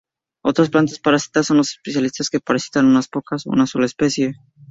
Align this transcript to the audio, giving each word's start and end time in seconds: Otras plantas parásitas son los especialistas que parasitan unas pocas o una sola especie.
Otras 0.43 0.71
plantas 0.71 0.97
parásitas 0.97 1.45
son 1.45 1.57
los 1.57 1.73
especialistas 1.75 2.31
que 2.31 2.39
parasitan 2.39 2.87
unas 2.87 3.07
pocas 3.07 3.45
o 3.45 3.51
una 3.51 3.67
sola 3.67 3.85
especie. 3.85 4.33